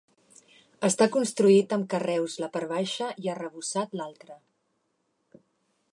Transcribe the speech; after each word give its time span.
Està 0.87 1.07
construït 1.15 1.75
amb 1.77 1.85
carreus 1.93 2.39
la 2.45 2.49
part 2.57 2.69
baixa 2.73 3.13
i 3.27 3.31
arrebossat 3.35 3.97
l'altra. 4.01 4.43